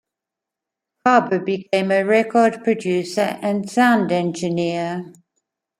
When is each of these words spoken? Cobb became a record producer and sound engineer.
Cobb 1.05 1.45
became 1.45 1.91
a 1.91 2.01
record 2.03 2.63
producer 2.63 3.37
and 3.43 3.69
sound 3.69 4.11
engineer. 4.11 5.13